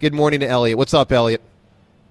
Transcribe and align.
Good 0.00 0.14
morning 0.14 0.40
to 0.40 0.46
Eliot. 0.48 0.78
What's 0.78 0.94
up, 0.94 1.12
Eliot? 1.12 1.40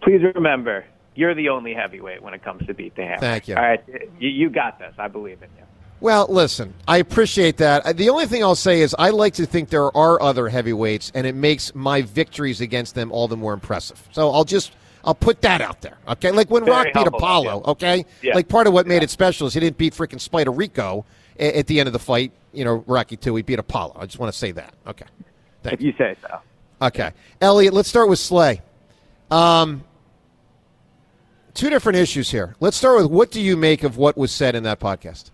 Please 0.01 0.21
remember, 0.35 0.85
you're 1.15 1.35
the 1.35 1.49
only 1.49 1.73
heavyweight 1.73 2.21
when 2.21 2.33
it 2.33 2.43
comes 2.43 2.65
to 2.67 2.73
beat 2.73 2.95
the 2.95 3.03
hammer. 3.03 3.19
Thank 3.19 3.47
you. 3.47 3.55
All 3.55 3.61
right, 3.63 3.83
you, 4.19 4.29
you 4.29 4.49
got 4.49 4.79
this. 4.79 4.93
I 4.97 5.07
believe 5.07 5.41
in 5.41 5.49
you. 5.57 5.63
Well, 6.01 6.27
listen, 6.29 6.73
I 6.87 6.97
appreciate 6.97 7.57
that. 7.57 7.97
The 7.97 8.09
only 8.09 8.25
thing 8.25 8.41
I'll 8.41 8.55
say 8.55 8.79
is 8.81 8.95
I 8.97 9.09
like 9.09 9.33
to 9.33 9.45
think 9.45 9.69
there 9.69 9.95
are 9.97 10.21
other 10.21 10.47
heavyweights, 10.47 11.11
and 11.13 11.27
it 11.27 11.35
makes 11.35 11.75
my 11.75 12.01
victories 12.03 12.61
against 12.61 12.95
them 12.95 13.11
all 13.11 13.27
the 13.27 13.35
more 13.35 13.53
impressive. 13.53 14.01
So 14.13 14.31
I'll 14.31 14.45
just 14.45 14.71
I'll 15.03 15.13
put 15.15 15.41
that 15.41 15.59
out 15.59 15.81
there. 15.81 15.97
Okay, 16.07 16.31
like 16.31 16.49
when 16.49 16.63
Very 16.63 16.77
Rock 16.77 16.87
beat 16.93 17.07
Apollo. 17.07 17.63
yeah. 17.65 17.71
Okay, 17.71 18.05
Yeah. 18.21 18.35
like 18.35 18.47
part 18.47 18.67
of 18.67 18.71
what 18.73 18.87
made 18.87 19.03
it 19.03 19.09
special 19.09 19.47
is 19.47 19.53
he 19.53 19.59
didn't 19.59 19.77
beat 19.77 19.93
freaking 19.93 20.21
Spider 20.21 20.51
Rico 20.51 21.05
at 21.37 21.67
the 21.67 21.79
end 21.81 21.87
of 21.87 21.93
the 21.93 21.99
fight. 21.99 22.31
You 22.53 22.63
know, 22.63 22.83
Rocky 22.87 23.17
two, 23.17 23.35
he 23.35 23.41
beat 23.41 23.59
Apollo. 23.59 23.97
I 23.99 24.05
just 24.05 24.19
want 24.19 24.31
to 24.31 24.37
say 24.39 24.51
that. 24.53 24.73
Okay, 24.87 25.05
If 25.09 25.63
thank 25.63 25.81
you 25.81 25.93
say 25.97 26.15
so. 26.21 26.39
Okay, 26.81 27.11
Eliot, 27.41 27.73
let's 27.73 27.89
start 27.89 28.09
with 28.09 28.19
Slay. 28.19 28.61
Um, 29.29 29.83
two 31.53 31.69
different 31.69 31.97
issues 31.97 32.31
here. 32.31 32.55
Let's 32.59 32.77
start 32.77 32.97
with 33.01 33.11
what 33.11 33.31
do 33.31 33.41
you 33.41 33.57
make 33.57 33.83
of 33.83 33.97
what 33.97 34.17
was 34.17 34.31
said 34.31 34.55
in 34.55 34.63
that 34.63 34.79
podcast? 34.79 35.31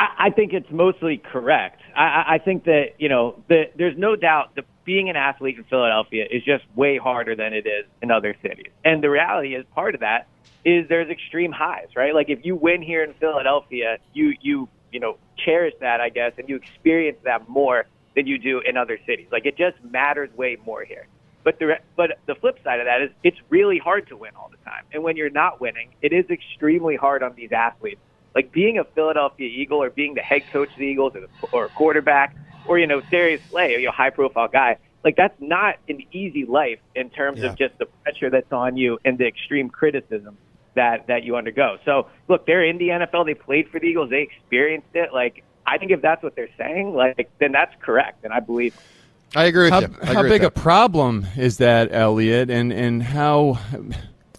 I, 0.00 0.30
think 0.30 0.52
it's 0.52 0.70
mostly 0.70 1.16
correct. 1.18 1.80
I, 1.96 2.02
I- 2.02 2.24
I 2.34 2.38
think 2.38 2.64
that 2.64 2.90
you 2.98 3.08
know 3.08 3.42
the, 3.48 3.64
there's 3.76 3.96
no 3.98 4.14
doubt 4.14 4.54
that 4.54 4.64
being 4.84 5.10
an 5.10 5.16
athlete 5.16 5.58
in 5.58 5.64
Philadelphia 5.64 6.26
is 6.30 6.44
just 6.44 6.64
way 6.76 6.96
harder 6.98 7.34
than 7.34 7.52
it 7.52 7.66
is 7.66 7.84
in 8.00 8.10
other 8.10 8.36
cities. 8.40 8.70
And 8.84 9.02
the 9.02 9.10
reality 9.10 9.54
is, 9.54 9.66
part 9.74 9.94
of 9.94 10.00
that 10.00 10.28
is 10.64 10.88
there's 10.88 11.10
extreme 11.10 11.50
highs, 11.52 11.88
right? 11.96 12.14
Like 12.14 12.28
if 12.30 12.44
you 12.44 12.54
win 12.56 12.80
here 12.82 13.02
in 13.02 13.12
Philadelphia, 13.14 13.98
you 14.12 14.34
you 14.40 14.68
you 14.92 15.00
know 15.00 15.16
cherish 15.44 15.74
that, 15.80 16.00
I 16.00 16.10
guess, 16.10 16.32
and 16.38 16.48
you 16.48 16.56
experience 16.56 17.18
that 17.24 17.48
more 17.48 17.86
than 18.18 18.26
you 18.26 18.36
do 18.36 18.60
in 18.68 18.76
other 18.76 18.98
cities. 19.06 19.28
Like 19.30 19.46
it 19.46 19.56
just 19.56 19.76
matters 19.84 20.28
way 20.36 20.56
more 20.66 20.82
here. 20.84 21.06
But 21.44 21.60
the 21.60 21.76
but 21.96 22.18
the 22.26 22.34
flip 22.34 22.58
side 22.64 22.80
of 22.80 22.86
that 22.86 23.00
is 23.00 23.10
it's 23.22 23.38
really 23.48 23.78
hard 23.78 24.08
to 24.08 24.16
win 24.16 24.32
all 24.36 24.50
the 24.50 24.56
time. 24.68 24.82
And 24.92 25.04
when 25.04 25.16
you're 25.16 25.30
not 25.30 25.60
winning, 25.60 25.90
it 26.02 26.12
is 26.12 26.24
extremely 26.30 26.96
hard 26.96 27.22
on 27.22 27.34
these 27.36 27.52
athletes. 27.52 28.00
Like 28.34 28.50
being 28.52 28.76
a 28.78 28.84
Philadelphia 28.84 29.48
Eagle 29.48 29.80
or 29.80 29.90
being 29.90 30.14
the 30.14 30.20
head 30.20 30.42
coach 30.52 30.70
of 30.72 30.78
the 30.78 30.84
Eagles 30.84 31.12
or, 31.14 31.20
the, 31.20 31.28
or 31.52 31.66
a 31.66 31.68
quarterback 31.70 32.36
or 32.64 32.78
you 32.80 32.88
know 32.88 33.00
Darius 33.12 33.40
Slay, 33.50 33.76
you 33.78 33.86
know 33.86 33.92
high 33.92 34.10
profile 34.10 34.48
guy. 34.48 34.78
Like 35.04 35.14
that's 35.16 35.40
not 35.40 35.76
an 35.88 36.00
easy 36.12 36.44
life 36.44 36.80
in 36.96 37.08
terms 37.10 37.38
Yeah. 37.38 37.50
of 37.50 37.56
just 37.56 37.78
the 37.78 37.86
pressure 38.02 38.30
that's 38.30 38.50
on 38.52 38.76
you 38.76 38.98
and 39.04 39.16
the 39.16 39.26
extreme 39.28 39.70
criticism 39.70 40.36
that 40.74 41.06
that 41.06 41.22
you 41.22 41.36
undergo. 41.36 41.76
So 41.84 42.08
look, 42.28 42.46
they're 42.46 42.64
in 42.64 42.78
the 42.78 42.88
NFL. 42.88 43.26
They 43.26 43.34
played 43.34 43.68
for 43.70 43.78
the 43.78 43.86
Eagles. 43.86 44.10
They 44.10 44.22
experienced 44.22 44.88
it. 44.94 45.10
Like 45.14 45.44
I 45.68 45.78
think 45.78 45.90
if 45.90 46.00
that's 46.02 46.22
what 46.22 46.34
they're 46.36 46.48
saying, 46.56 46.94
like 46.94 47.30
then 47.38 47.52
that's 47.52 47.74
correct, 47.80 48.24
and 48.24 48.32
I 48.32 48.40
believe. 48.40 48.76
I 49.36 49.44
agree 49.44 49.64
with 49.64 49.72
How, 49.74 49.80
you. 49.80 49.94
I 50.02 50.06
how 50.14 50.22
big 50.22 50.42
a 50.42 50.50
problem 50.50 51.26
is 51.36 51.58
that, 51.58 51.92
Eliot, 51.92 52.48
and, 52.50 52.72
and 52.72 53.02
how 53.02 53.58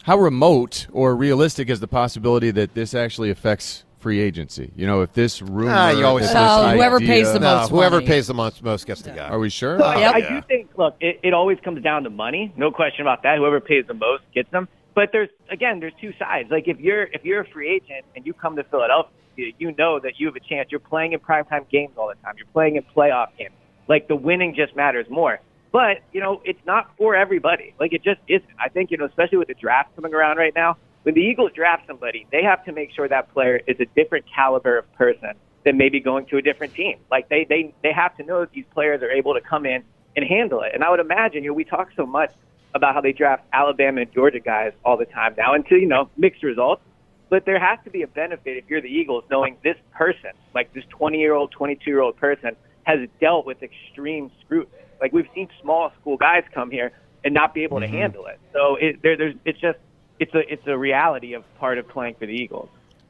how 0.03 0.17
remote 0.17 0.87
or 0.91 1.15
realistic 1.15 1.69
is 1.69 1.79
the 1.79 1.87
possibility 1.87 2.49
that 2.51 2.73
this 2.73 2.93
actually 2.95 3.29
affects 3.29 3.83
free 3.99 4.19
agency? 4.19 4.71
You 4.75 4.87
know, 4.87 5.01
if 5.01 5.13
this 5.13 5.41
rumor, 5.43 5.71
Ah, 5.71 5.91
you 5.91 6.05
always 6.05 6.25
if 6.25 6.31
this 6.33 6.41
so. 6.41 6.69
whoever 6.69 6.95
idea- 6.95 7.07
pays 7.07 7.31
the 7.33 7.39
no, 7.39 7.57
most 7.57 7.69
whoever 7.69 7.95
money. 7.97 8.07
pays 8.07 8.25
the 8.27 8.33
most, 8.33 8.63
most 8.63 8.87
gets 8.87 9.03
the 9.03 9.11
guy. 9.11 9.27
Are 9.29 9.37
we 9.37 9.49
sure? 9.49 9.77
So 9.77 9.85
I, 9.85 10.07
Oh, 10.07 10.11
I 10.13 10.21
do 10.21 10.41
think, 10.47 10.69
look, 10.77 10.95
it, 10.99 11.19
it 11.21 11.33
always 11.35 11.59
comes 11.59 11.83
down 11.83 12.03
to 12.05 12.09
money, 12.09 12.51
no 12.57 12.71
question 12.71 13.01
about 13.01 13.21
that. 13.23 13.37
Whoever 13.37 13.59
pays 13.59 13.85
the 13.87 13.93
most 13.93 14.23
gets 14.33 14.49
them. 14.49 14.67
But 14.95 15.11
there's 15.11 15.29
again, 15.51 15.79
there's 15.79 15.93
two 16.01 16.13
sides. 16.17 16.49
Like 16.49 16.67
if 16.67 16.79
you're 16.79 17.03
if 17.03 17.23
you're 17.23 17.41
a 17.41 17.47
free 17.49 17.69
agent 17.69 18.05
and 18.15 18.25
you 18.25 18.33
come 18.33 18.55
to 18.55 18.63
Philadelphia, 18.63 19.11
you 19.35 19.73
know 19.77 19.99
that 19.99 20.19
you 20.19 20.27
have 20.27 20.35
a 20.35 20.39
chance. 20.39 20.69
You're 20.71 20.79
playing 20.79 21.13
in 21.13 21.19
primetime 21.19 21.69
games 21.69 21.93
all 21.97 22.07
the 22.07 22.15
time. 22.23 22.35
You're 22.37 22.47
playing 22.47 22.75
in 22.75 22.83
playoff 22.83 23.29
games. 23.37 23.53
Like 23.87 24.07
the 24.07 24.15
winning 24.15 24.55
just 24.55 24.75
matters 24.75 25.07
more. 25.09 25.39
But 25.71 25.99
you 26.11 26.19
know, 26.19 26.41
it's 26.45 26.63
not 26.65 26.91
for 26.97 27.15
everybody. 27.15 27.73
Like 27.79 27.93
it 27.93 28.03
just 28.03 28.19
isn't. 28.27 28.49
I 28.59 28.69
think 28.69 28.91
you 28.91 28.97
know, 28.97 29.05
especially 29.05 29.37
with 29.37 29.47
the 29.47 29.53
draft 29.53 29.95
coming 29.95 30.13
around 30.13 30.37
right 30.37 30.53
now, 30.55 30.77
when 31.03 31.15
the 31.15 31.21
Eagles 31.21 31.51
draft 31.53 31.87
somebody, 31.87 32.27
they 32.31 32.43
have 32.43 32.63
to 32.65 32.71
make 32.71 32.91
sure 32.93 33.07
that 33.07 33.33
player 33.33 33.61
is 33.67 33.77
a 33.79 33.85
different 33.95 34.25
caliber 34.33 34.77
of 34.77 34.91
person 34.93 35.33
than 35.65 35.77
maybe 35.77 35.99
going 35.99 36.25
to 36.27 36.37
a 36.37 36.41
different 36.41 36.73
team. 36.73 36.97
Like 37.11 37.29
they 37.29 37.45
they 37.47 37.73
they 37.83 37.93
have 37.93 38.15
to 38.17 38.23
know 38.23 38.41
that 38.41 38.51
these 38.51 38.65
players 38.73 39.01
are 39.01 39.11
able 39.11 39.33
to 39.33 39.41
come 39.41 39.65
in 39.65 39.83
and 40.15 40.25
handle 40.25 40.61
it. 40.61 40.71
And 40.73 40.83
I 40.83 40.89
would 40.89 40.99
imagine, 40.99 41.43
you 41.43 41.51
know, 41.51 41.53
we 41.53 41.63
talk 41.63 41.89
so 41.95 42.05
much 42.05 42.31
about 42.75 42.93
how 42.93 43.01
they 43.01 43.13
draft 43.13 43.43
Alabama 43.53 44.01
and 44.01 44.11
Georgia 44.11 44.39
guys 44.39 44.73
all 44.85 44.97
the 44.97 45.05
time 45.05 45.35
now 45.37 45.53
until, 45.53 45.77
you 45.77 45.87
know, 45.87 46.09
mixed 46.17 46.43
results. 46.43 46.81
But 47.29 47.45
there 47.45 47.59
has 47.59 47.77
to 47.83 47.91
be 47.91 48.01
a 48.01 48.07
benefit 48.07 48.57
if 48.57 48.65
you're 48.69 48.81
the 48.81 48.87
Eagles 48.87 49.23
knowing 49.29 49.57
this 49.63 49.77
person, 49.91 50.31
like 50.53 50.73
this 50.73 50.83
20 50.89 51.19
year 51.19 51.33
old, 51.33 51.51
22 51.51 51.89
year 51.89 52.01
old 52.01 52.17
person, 52.17 52.55
has 52.83 53.07
dealt 53.19 53.45
with 53.45 53.61
extreme 53.61 54.31
scrutiny. 54.43 54.83
Like 54.99 55.13
we've 55.13 55.27
seen 55.35 55.47
small 55.61 55.91
school 56.01 56.17
guys 56.17 56.43
come 56.53 56.71
here 56.71 56.91
and 57.23 57.33
not 57.33 57.53
be 57.53 57.63
able 57.63 57.79
to 57.81 57.87
handle 57.87 58.25
it. 58.25 58.39
So 58.53 58.75
it, 58.77 59.01
there, 59.03 59.15
there's, 59.15 59.35
it's 59.45 59.59
just, 59.59 59.77
it's 60.19 60.33
a, 60.33 60.51
it's 60.51 60.65
a 60.67 60.77
reality 60.77 61.33
of 61.33 61.43
part 61.59 61.77
of 61.77 61.87
playing 61.87 62.15
for 62.15 62.25
the 62.25 62.33
Eagles. 62.33 62.69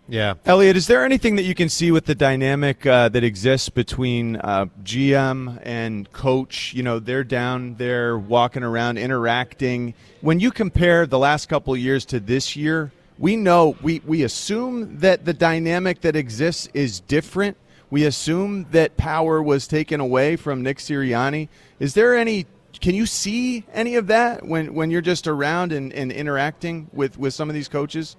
Yeah. 0.10 0.34
Eliot, 0.44 0.76
is 0.76 0.88
there 0.88 1.06
anything 1.06 1.36
that 1.36 1.44
you 1.44 1.54
can 1.54 1.70
see 1.70 1.92
with 1.92 2.06
the 2.06 2.16
dynamic 2.16 2.84
uh, 2.86 3.10
that 3.10 3.24
exists 3.24 3.70
between 3.70 4.38
uh, 4.38 4.66
GM 4.84 5.60
and 5.62 6.12
coach? 6.12 6.74
You 6.74 6.82
know, 6.82 6.98
they're 6.98 7.24
down 7.24 7.76
there 7.76 8.18
walking 8.18 8.64
around, 8.64 8.98
interacting. 8.98 9.94
When 10.22 10.40
you 10.40 10.50
compare 10.50 11.06
the 11.06 11.20
last 11.20 11.48
couple 11.48 11.74
of 11.74 11.80
years 11.80 12.06
to 12.06 12.20
this 12.20 12.56
year, 12.56 12.92
we 13.20 13.36
know 13.36 13.76
we, 13.82 14.02
we 14.06 14.24
assume 14.24 15.00
that 15.00 15.26
the 15.26 15.34
dynamic 15.34 16.02
that 16.02 16.16
exists 16.16 16.70
is 16.74 17.02
different. 17.02 17.58
We 17.92 18.06
assume 18.06 18.68
that 18.72 18.98
power 18.98 19.44
was 19.44 19.68
taken 19.68 20.00
away 20.00 20.38
from 20.38 20.64
Nick 20.64 20.78
Sirianni. 20.78 21.50
Is 21.80 21.94
there 21.94 22.16
any? 22.16 22.46
Can 22.80 22.96
you 22.96 23.06
see 23.06 23.66
any 23.74 23.96
of 23.96 24.08
that 24.08 24.46
when, 24.46 24.74
when 24.74 24.90
you're 24.90 25.02
just 25.02 25.28
around 25.28 25.74
and, 25.74 25.92
and 25.92 26.12
interacting 26.12 26.88
with, 26.94 27.18
with 27.18 27.34
some 27.34 27.50
of 27.50 27.56
these 27.56 27.68
coaches? 27.68 28.16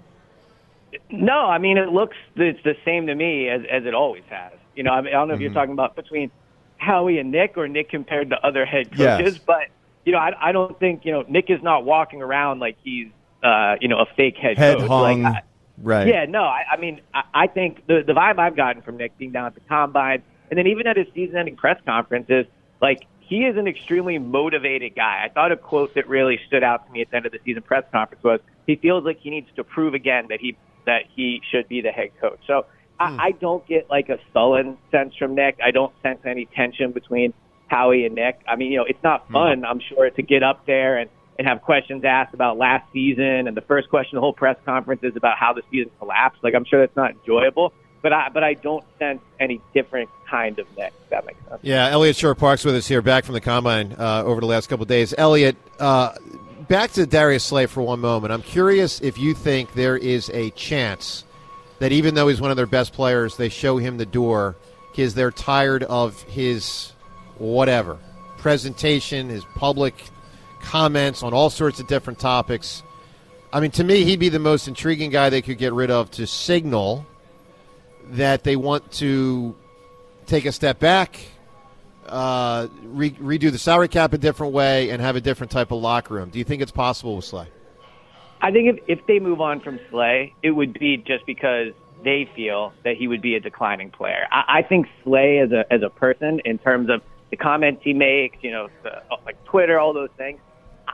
No, 1.08 1.46
I 1.46 1.58
mean 1.58 1.78
it 1.78 1.88
looks 1.88 2.16
it's 2.36 2.62
the 2.64 2.74
same 2.84 3.06
to 3.06 3.14
me 3.14 3.48
as 3.48 3.62
as 3.70 3.86
it 3.86 3.94
always 3.94 4.24
has. 4.28 4.52
You 4.74 4.82
know, 4.82 4.90
I, 4.90 5.00
mean, 5.00 5.14
I 5.14 5.18
don't 5.18 5.28
know 5.28 5.34
if 5.34 5.40
you're 5.40 5.50
mm-hmm. 5.50 5.58
talking 5.58 5.72
about 5.72 5.94
between 5.96 6.30
Howie 6.78 7.18
and 7.18 7.30
Nick 7.30 7.56
or 7.56 7.68
Nick 7.68 7.90
compared 7.90 8.30
to 8.30 8.44
other 8.44 8.66
head 8.66 8.90
coaches, 8.90 9.34
Yes. 9.34 9.38
but 9.38 9.68
you 10.04 10.12
know, 10.12 10.18
I, 10.18 10.48
I 10.48 10.52
don't 10.52 10.78
think 10.80 11.04
you 11.04 11.12
know 11.12 11.24
Nick 11.28 11.48
is 11.48 11.62
not 11.62 11.84
walking 11.84 12.22
around 12.22 12.58
like 12.58 12.76
he's 12.82 13.08
uh, 13.42 13.76
you 13.80 13.88
know 13.88 13.98
a 13.98 14.06
fake 14.16 14.36
head, 14.36 14.58
Head 14.58 14.78
coach. 14.78 14.88
hung. 14.88 15.22
Like, 15.22 15.34
I, 15.34 15.42
right. 15.82 16.06
yeah, 16.06 16.26
no, 16.26 16.42
I, 16.42 16.64
I 16.72 16.76
mean, 16.76 17.00
I, 17.14 17.22
I 17.34 17.46
think 17.46 17.86
the 17.86 18.02
the 18.06 18.12
vibe 18.12 18.38
I've 18.38 18.56
gotten 18.56 18.82
from 18.82 18.96
Nick 18.96 19.16
being 19.18 19.32
down 19.32 19.46
at 19.46 19.54
the 19.54 19.60
combine, 19.60 20.22
And 20.50 20.58
then 20.58 20.66
even 20.66 20.86
at 20.86 20.96
his 20.96 21.06
season-ending 21.14 21.56
press 21.56 21.80
conferences, 21.84 22.46
like 22.80 23.06
he 23.20 23.44
is 23.44 23.56
an 23.56 23.68
extremely 23.68 24.18
motivated 24.18 24.96
guy. 24.96 25.24
I 25.24 25.28
thought 25.28 25.52
a 25.52 25.56
quote 25.56 25.94
that 25.94 26.08
really 26.08 26.40
stood 26.48 26.64
out 26.64 26.86
to 26.86 26.92
me 26.92 27.00
at 27.00 27.10
the 27.10 27.16
end 27.16 27.26
of 27.26 27.32
the 27.32 27.38
season 27.44 27.62
press 27.62 27.84
conference 27.92 28.24
was 28.24 28.40
he 28.66 28.74
feels 28.76 29.04
like 29.04 29.20
he 29.20 29.30
needs 29.30 29.48
to 29.56 29.64
prove 29.64 29.94
again 29.94 30.26
that 30.30 30.40
he 30.40 30.56
that 30.86 31.02
he 31.14 31.40
should 31.50 31.68
be 31.68 31.80
the 31.80 31.90
head 31.90 32.10
coach. 32.20 32.40
So 32.46 32.66
I, 32.98 33.10
hmm. 33.10 33.20
I 33.20 33.30
don't 33.32 33.66
get 33.66 33.88
like 33.88 34.08
a 34.08 34.18
sullen 34.32 34.76
sense 34.90 35.14
from 35.16 35.34
Nick. 35.34 35.58
I 35.64 35.70
don't 35.70 35.92
sense 36.02 36.18
any 36.24 36.46
tension 36.46 36.92
between 36.92 37.32
Howie 37.68 38.04
and 38.04 38.14
Nick. 38.14 38.40
I 38.48 38.56
mean, 38.56 38.72
you 38.72 38.78
know, 38.78 38.84
it's 38.84 39.02
not 39.02 39.26
hmm. 39.26 39.32
fun, 39.32 39.64
I'm 39.64 39.80
sure, 39.80 40.10
to 40.10 40.22
get 40.22 40.42
up 40.42 40.66
there 40.66 40.98
and 40.98 41.08
and 41.40 41.48
have 41.48 41.62
questions 41.62 42.04
asked 42.04 42.34
about 42.34 42.58
last 42.58 42.84
season. 42.92 43.48
And 43.48 43.56
the 43.56 43.62
first 43.62 43.88
question, 43.88 44.16
the 44.16 44.20
whole 44.20 44.34
press 44.34 44.56
conference 44.64 45.02
is 45.02 45.16
about 45.16 45.38
how 45.38 45.54
the 45.54 45.62
season 45.70 45.90
collapsed. 45.98 46.44
Like, 46.44 46.54
I'm 46.54 46.64
sure 46.64 46.80
that's 46.80 46.96
not 46.96 47.12
enjoyable 47.12 47.72
but 48.02 48.12
I 48.12 48.28
but 48.28 48.42
I 48.42 48.54
don't 48.54 48.84
sense 48.98 49.20
any 49.38 49.60
different 49.74 50.08
kind 50.26 50.58
of 50.58 50.66
mix. 50.76 50.94
that 51.10 51.26
makes 51.26 51.38
sense. 51.48 51.60
Yeah, 51.62 51.88
Eliot 51.88 52.16
Shorr-Parks 52.16 52.64
with 52.64 52.76
us 52.76 52.86
here, 52.86 53.02
back 53.02 53.24
from 53.24 53.34
the 53.34 53.40
combine 53.40 53.94
uh, 53.98 54.22
over 54.24 54.40
the 54.40 54.46
last 54.46 54.68
couple 54.68 54.86
days. 54.86 55.14
Eliot, 55.16 55.56
uh, 55.78 56.14
back 56.68 56.92
to 56.92 57.06
Darius 57.06 57.44
Slay 57.44 57.66
for 57.66 57.82
one 57.82 58.00
moment. 58.00 58.32
I'm 58.32 58.42
curious 58.42 59.00
if 59.00 59.18
you 59.18 59.34
think 59.34 59.74
there 59.74 59.96
is 59.96 60.30
a 60.30 60.50
chance 60.50 61.24
that 61.78 61.92
even 61.92 62.14
though 62.14 62.28
he's 62.28 62.40
one 62.40 62.50
of 62.50 62.56
their 62.56 62.66
best 62.66 62.92
players, 62.92 63.36
they 63.36 63.48
show 63.48 63.76
him 63.76 63.96
the 63.96 64.06
door 64.06 64.56
because 64.90 65.14
they're 65.14 65.30
tired 65.30 65.82
of 65.84 66.20
his 66.22 66.92
whatever 67.38 67.98
presentation, 68.38 69.28
his 69.28 69.44
public 69.54 69.94
comments 70.60 71.22
on 71.22 71.34
all 71.34 71.50
sorts 71.50 71.80
of 71.80 71.86
different 71.86 72.18
topics. 72.18 72.82
I 73.52 73.60
mean, 73.60 73.72
to 73.72 73.84
me, 73.84 74.04
he'd 74.04 74.20
be 74.20 74.28
the 74.28 74.38
most 74.38 74.68
intriguing 74.68 75.10
guy 75.10 75.30
they 75.30 75.42
could 75.42 75.58
get 75.58 75.72
rid 75.72 75.90
of 75.90 76.10
to 76.12 76.26
signal 76.26 77.04
that 78.10 78.44
they 78.44 78.56
want 78.56 78.90
to 78.92 79.56
take 80.26 80.44
a 80.44 80.52
step 80.52 80.78
back, 80.78 81.18
uh, 82.06 82.68
re- 82.84 83.10
redo 83.10 83.50
the 83.50 83.58
salary 83.58 83.88
cap 83.88 84.12
a 84.12 84.18
different 84.18 84.52
way, 84.52 84.90
and 84.90 85.02
have 85.02 85.16
a 85.16 85.20
different 85.20 85.50
type 85.50 85.72
of 85.72 85.80
locker 85.80 86.14
room. 86.14 86.30
Do 86.30 86.38
you 86.38 86.44
think 86.44 86.62
it's 86.62 86.72
possible 86.72 87.16
with 87.16 87.24
Slay? 87.24 87.48
I 88.40 88.50
think 88.52 88.78
if, 88.78 88.98
if 88.98 89.06
they 89.06 89.18
move 89.18 89.40
on 89.40 89.60
from 89.60 89.80
Slay, 89.90 90.34
it 90.42 90.52
would 90.52 90.78
be 90.78 90.96
just 90.96 91.26
because 91.26 91.72
they 92.02 92.30
feel 92.34 92.72
that 92.84 92.96
he 92.96 93.06
would 93.08 93.20
be 93.20 93.34
a 93.34 93.40
declining 93.40 93.90
player. 93.90 94.26
I, 94.30 94.60
I 94.60 94.62
think 94.62 94.86
Slay 95.04 95.38
as 95.38 95.52
a 95.52 95.70
as 95.72 95.82
a 95.82 95.90
person, 95.90 96.40
in 96.44 96.58
terms 96.58 96.88
of 96.88 97.02
the 97.30 97.36
comments 97.36 97.82
he 97.84 97.92
makes, 97.92 98.38
you 98.40 98.50
know, 98.50 98.68
the, 98.82 99.02
like 99.24 99.42
Twitter, 99.44 99.78
all 99.78 99.92
those 99.92 100.10
things, 100.16 100.40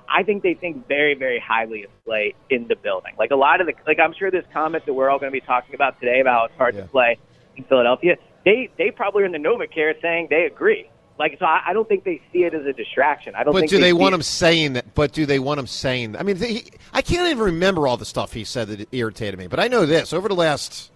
I 0.09 0.23
think 0.23 0.43
they 0.43 0.55
think 0.55 0.87
very, 0.89 1.15
very 1.15 1.39
highly 1.39 1.85
of 1.85 1.91
Slay 2.05 2.35
in 2.51 2.69
the 2.69 2.77
building. 2.77 3.15
Like 3.19 3.31
a 3.31 3.37
lot 3.37 3.61
of 3.61 3.67
the, 3.67 3.75
like 3.87 3.99
I'm 3.99 4.15
sure 4.15 4.31
this 4.31 4.45
comment 4.53 4.87
that 4.87 4.95
we're 4.95 5.11
all 5.11 5.19
going 5.19 5.33
to 5.33 5.39
be 5.39 5.45
talking 5.45 5.75
about 5.75 5.99
today 6.01 6.21
about 6.21 6.39
how 6.39 6.45
it's 6.47 6.57
hard 6.57 6.75
yeah. 6.75 6.83
to 6.83 6.89
play 6.89 7.19
in 7.57 7.65
Philadelphia, 7.65 8.17
they 8.45 8.71
they 8.79 8.91
probably 8.91 9.23
are 9.23 9.27
in 9.27 9.33
the 9.33 9.39
NovaCare 9.39 10.01
saying 10.01 10.29
they 10.31 10.45
agree. 10.45 10.89
Like 11.19 11.37
so, 11.39 11.47
I, 11.47 11.63
I 11.69 11.73
don't 11.73 11.89
think 11.89 12.05
they 12.05 12.21
see 12.33 12.45
it 12.45 12.53
as 12.53 12.67
a 12.67 12.73
distraction. 12.73 13.35
I 13.35 13.43
don't. 13.43 13.53
But 13.53 13.61
think 13.61 13.71
do 13.71 13.77
they, 13.79 13.85
they 13.85 13.93
want 13.93 14.13
it. 14.13 14.17
him 14.17 14.23
saying 14.23 14.75
that? 14.75 14.95
But 14.95 15.13
do 15.13 15.25
they 15.25 15.39
want 15.39 15.59
him 15.59 15.67
saying? 15.67 16.13
That? 16.13 16.21
I 16.21 16.25
mean, 16.25 16.37
he, 16.37 16.65
I 16.93 17.01
can't 17.01 17.29
even 17.31 17.43
remember 17.43 17.87
all 17.87 17.97
the 17.97 18.05
stuff 18.05 18.33
he 18.33 18.45
said 18.45 18.69
that 18.69 18.89
irritated 18.93 19.39
me. 19.39 19.47
But 19.47 19.59
I 19.59 19.69
know 19.69 19.87
this: 19.87 20.13
over 20.13 20.29
the 20.29 20.35
last 20.35 20.91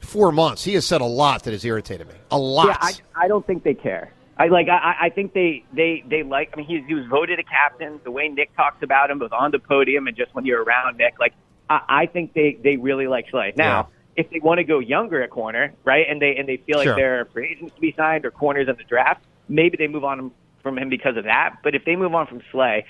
four 0.00 0.32
months, 0.32 0.64
he 0.64 0.74
has 0.74 0.86
said 0.86 1.02
a 1.02 1.06
lot 1.06 1.44
that 1.44 1.52
has 1.52 1.64
irritated 1.64 2.08
me. 2.08 2.14
A 2.30 2.38
lot. 2.38 2.68
Yeah, 2.68 2.76
I, 2.80 3.24
I 3.24 3.28
don't 3.28 3.46
think 3.46 3.64
they 3.64 3.74
care. 3.74 4.12
I 4.38 4.46
like. 4.48 4.68
I, 4.68 4.94
I 5.06 5.10
think 5.10 5.32
they 5.32 5.64
they 5.72 6.04
they 6.08 6.22
like. 6.22 6.50
I 6.52 6.56
mean, 6.56 6.66
he, 6.66 6.82
he 6.86 6.94
was 6.94 7.06
voted 7.06 7.38
a 7.40 7.42
captain. 7.42 8.00
The 8.04 8.10
way 8.10 8.28
Nick 8.28 8.54
talks 8.56 8.82
about 8.82 9.10
him, 9.10 9.18
both 9.18 9.32
on 9.32 9.50
the 9.50 9.58
podium 9.58 10.06
and 10.06 10.16
just 10.16 10.34
when 10.34 10.46
you're 10.46 10.62
around 10.62 10.96
Nick, 10.96 11.18
like 11.18 11.34
I, 11.68 11.80
I 11.88 12.06
think 12.06 12.34
they 12.34 12.56
they 12.62 12.76
really 12.76 13.08
like 13.08 13.26
Slay. 13.30 13.52
Now, 13.56 13.88
yeah. 14.16 14.24
if 14.24 14.30
they 14.30 14.38
want 14.38 14.58
to 14.58 14.64
go 14.64 14.78
younger 14.78 15.22
at 15.22 15.30
corner, 15.30 15.74
right, 15.84 16.06
and 16.08 16.22
they 16.22 16.36
and 16.36 16.48
they 16.48 16.58
feel 16.58 16.78
like 16.78 16.86
sure. 16.86 16.94
there 16.94 17.20
are 17.20 17.24
free 17.26 17.52
agents 17.56 17.74
to 17.74 17.80
be 17.80 17.92
signed 17.96 18.24
or 18.24 18.30
corners 18.30 18.68
in 18.68 18.76
the 18.76 18.84
draft, 18.84 19.24
maybe 19.48 19.76
they 19.76 19.88
move 19.88 20.04
on 20.04 20.30
from 20.62 20.78
him 20.78 20.88
because 20.88 21.16
of 21.16 21.24
that. 21.24 21.56
But 21.64 21.74
if 21.74 21.84
they 21.84 21.96
move 21.96 22.14
on 22.14 22.28
from 22.28 22.40
Slay, 22.52 22.84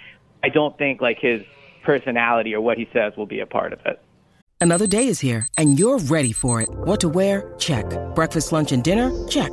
I 0.44 0.50
don't 0.50 0.76
think 0.76 1.00
like 1.00 1.18
his 1.18 1.42
personality 1.82 2.54
or 2.54 2.60
what 2.60 2.76
he 2.76 2.88
says 2.92 3.16
will 3.16 3.26
be 3.26 3.40
a 3.40 3.46
part 3.46 3.72
of 3.72 3.80
it. 3.86 4.02
Another 4.60 4.86
day 4.86 5.06
is 5.06 5.20
here, 5.20 5.46
and 5.56 5.78
you're 5.78 5.98
ready 5.98 6.32
for 6.32 6.60
it. 6.60 6.68
What 6.68 7.00
to 7.00 7.08
wear? 7.08 7.54
Check. 7.58 7.86
Breakfast, 8.14 8.52
lunch, 8.52 8.72
and 8.72 8.82
dinner? 8.82 9.10
Check. 9.28 9.52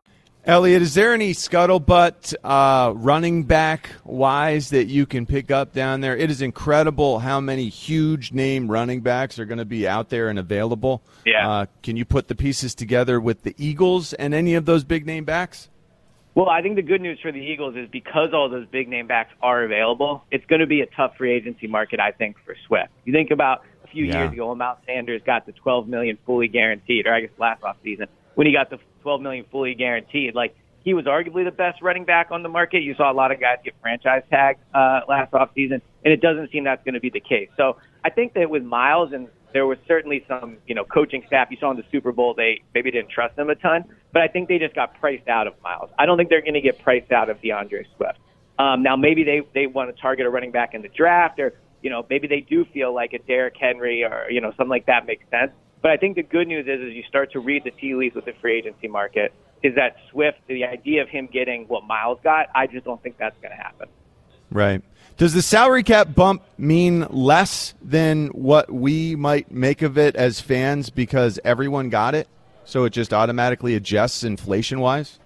Eliot, 0.43 0.81
is 0.81 0.95
there 0.95 1.13
any 1.13 1.33
scuttlebutt 1.33 2.33
uh, 2.43 2.93
running 2.95 3.43
back 3.43 3.91
wise 4.03 4.71
that 4.71 4.85
you 4.85 5.05
can 5.05 5.27
pick 5.27 5.51
up 5.51 5.71
down 5.71 6.01
there? 6.01 6.17
It 6.17 6.31
is 6.31 6.41
incredible 6.41 7.19
how 7.19 7.39
many 7.39 7.69
huge 7.69 8.31
name 8.31 8.69
running 8.69 9.01
backs 9.01 9.37
are 9.37 9.45
going 9.45 9.59
to 9.59 9.65
be 9.65 9.87
out 9.87 10.09
there 10.09 10.29
and 10.29 10.39
available. 10.39 11.03
Yeah. 11.27 11.47
Uh, 11.47 11.65
can 11.83 11.95
you 11.95 12.05
put 12.05 12.27
the 12.27 12.33
pieces 12.33 12.73
together 12.73 13.21
with 13.21 13.43
the 13.43 13.53
Eagles 13.59 14.13
and 14.13 14.33
any 14.33 14.55
of 14.55 14.65
those 14.65 14.83
big 14.83 15.05
name 15.05 15.25
backs? 15.25 15.69
Well, 16.33 16.49
I 16.49 16.63
think 16.63 16.75
the 16.75 16.81
good 16.81 17.01
news 17.01 17.19
for 17.21 17.31
the 17.31 17.37
Eagles 17.37 17.75
is 17.75 17.87
because 17.89 18.29
all 18.33 18.49
those 18.49 18.65
big 18.65 18.89
name 18.89 19.05
backs 19.05 19.33
are 19.43 19.63
available, 19.63 20.23
it's 20.31 20.45
going 20.47 20.61
to 20.61 20.67
be 20.67 20.81
a 20.81 20.87
tough 20.87 21.17
free 21.17 21.33
agency 21.33 21.67
market, 21.67 21.99
I 21.99 22.13
think, 22.13 22.37
for 22.43 22.55
Swift. 22.65 22.89
You 23.05 23.13
think 23.13 23.29
about 23.29 23.63
a 23.83 23.87
few 23.87 24.05
yeah. 24.05 24.23
years 24.23 24.33
ago 24.33 24.49
when 24.49 24.57
Miles 24.57 24.79
Sanders 24.87 25.21
got 25.23 25.45
the 25.45 25.51
12 25.51 25.87
million 25.87 26.17
fully 26.25 26.47
guaranteed, 26.47 27.05
or 27.05 27.13
I 27.13 27.21
guess 27.21 27.29
last 27.37 27.61
off 27.61 27.75
season 27.83 28.07
when 28.35 28.47
he 28.47 28.53
got 28.53 28.69
the 28.69 28.79
12 29.01 29.21
million 29.21 29.45
fully 29.51 29.73
guaranteed. 29.75 30.35
Like 30.35 30.55
he 30.83 30.93
was 30.93 31.05
arguably 31.05 31.43
the 31.45 31.51
best 31.51 31.81
running 31.81 32.05
back 32.05 32.29
on 32.31 32.43
the 32.43 32.49
market. 32.49 32.81
You 32.81 32.95
saw 32.95 33.11
a 33.11 33.13
lot 33.13 33.31
of 33.31 33.39
guys 33.39 33.57
get 33.63 33.73
franchise 33.81 34.23
tagged 34.29 34.59
uh, 34.73 35.01
last 35.07 35.31
offseason, 35.31 35.81
and 36.03 36.13
it 36.13 36.21
doesn't 36.21 36.51
seem 36.51 36.63
that's 36.63 36.83
going 36.83 36.95
to 36.95 36.99
be 36.99 37.09
the 37.09 37.19
case. 37.19 37.49
So 37.57 37.77
I 38.03 38.09
think 38.09 38.33
that 38.33 38.49
with 38.49 38.63
Miles, 38.63 39.13
and 39.13 39.27
there 39.53 39.65
was 39.67 39.77
certainly 39.87 40.23
some, 40.27 40.57
you 40.65 40.75
know, 40.75 40.83
coaching 40.85 41.23
staff 41.27 41.49
you 41.51 41.57
saw 41.59 41.71
in 41.71 41.77
the 41.77 41.83
Super 41.91 42.11
Bowl, 42.11 42.33
they 42.33 42.61
maybe 42.73 42.89
didn't 42.89 43.09
trust 43.09 43.37
him 43.37 43.49
a 43.49 43.55
ton, 43.55 43.83
but 44.13 44.21
I 44.21 44.27
think 44.27 44.47
they 44.47 44.57
just 44.57 44.75
got 44.75 44.99
priced 44.99 45.27
out 45.27 45.47
of 45.47 45.53
Miles. 45.61 45.89
I 45.99 46.05
don't 46.05 46.17
think 46.17 46.29
they're 46.29 46.41
going 46.41 46.53
to 46.53 46.61
get 46.61 46.81
priced 46.81 47.11
out 47.11 47.29
of 47.29 47.41
D'Andre 47.41 47.85
Swift. 47.95 48.19
Um, 48.59 48.83
now 48.83 48.95
maybe 48.95 49.23
they 49.23 49.41
they 49.55 49.65
want 49.65 49.95
to 49.95 50.01
target 50.01 50.25
a 50.25 50.29
running 50.29 50.51
back 50.51 50.73
in 50.73 50.81
the 50.81 50.89
draft, 50.89 51.39
or 51.39 51.53
you 51.81 51.89
know 51.89 52.05
maybe 52.09 52.27
they 52.27 52.41
do 52.41 52.65
feel 52.65 52.93
like 52.93 53.13
a 53.13 53.19
Derrick 53.19 53.55
Henry 53.59 54.03
or 54.03 54.29
you 54.29 54.39
know 54.39 54.51
something 54.51 54.69
like 54.69 54.85
that 54.85 55.05
makes 55.07 55.25
sense. 55.31 55.51
But 55.81 55.91
I 55.91 55.97
think 55.97 56.15
the 56.15 56.23
good 56.23 56.47
news 56.47 56.67
is, 56.67 56.79
is 56.79 56.93
you 56.93 57.03
start 57.07 57.31
to 57.31 57.39
read 57.39 57.63
the 57.63 57.71
tea 57.71 57.95
leaves 57.95 58.15
with 58.15 58.25
the 58.25 58.33
free 58.33 58.57
agency 58.57 58.87
market, 58.87 59.33
is 59.63 59.75
that 59.75 59.95
Swift, 60.11 60.39
the 60.47 60.65
idea 60.65 61.01
of 61.01 61.09
him 61.09 61.27
getting 61.31 61.67
what 61.67 61.83
Miles 61.83 62.19
got, 62.23 62.47
I 62.53 62.67
just 62.67 62.85
don't 62.85 63.01
think 63.01 63.17
that's 63.17 63.35
going 63.41 63.55
to 63.55 63.61
happen. 63.61 63.87
Right. 64.51 64.81
Does 65.17 65.33
the 65.33 65.41
salary 65.41 65.83
cap 65.83 66.13
bump 66.13 66.43
mean 66.57 67.05
less 67.09 67.73
than 67.81 68.27
what 68.29 68.71
we 68.71 69.15
might 69.15 69.51
make 69.51 69.81
of 69.81 69.97
it 69.97 70.15
as 70.15 70.39
fans 70.39 70.89
because 70.89 71.39
everyone 71.43 71.89
got 71.89 72.15
it? 72.15 72.27
So 72.65 72.85
it 72.85 72.91
just 72.91 73.13
automatically 73.13 73.75
adjusts 73.75 74.23
inflation 74.23 74.79
wise? 74.79 75.19